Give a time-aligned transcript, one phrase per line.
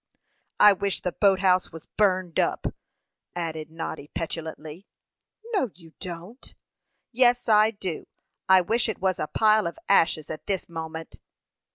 [0.59, 2.65] "I wish the boat house was burned up!"
[3.35, 4.87] added Noddy, petulantly.
[5.53, 6.55] "No, you don't."
[7.11, 8.07] "Yes, I do.
[8.49, 11.19] I wish it was a pile of ashes at this moment."